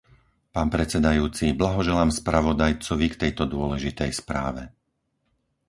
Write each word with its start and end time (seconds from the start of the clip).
Pán 0.55 0.67
predsedajúci, 0.75 1.45
blahoželám 1.61 2.09
spravodajcovi 2.19 3.05
k 3.13 3.19
tejto 3.23 3.43
dôležitej 3.55 4.09
správe. 4.21 4.63